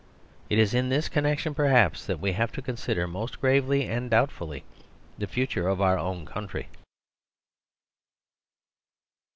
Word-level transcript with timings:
It 0.49 0.57
is 0.57 0.73
in 0.73 0.89
this 0.89 1.07
connection, 1.07 1.53
perhaps, 1.53 2.07
that 2.07 2.19
we 2.19 2.31
have 2.31 2.51
to 2.53 2.61
consider 2.63 3.05
most 3.07 3.39
gravely 3.39 3.87
and 3.87 4.09
doubtfully 4.09 4.63
the 5.19 5.27
future 5.27 5.67
of 5.67 5.79
our 5.79 5.99
own 5.99 6.25
country. 6.25 6.69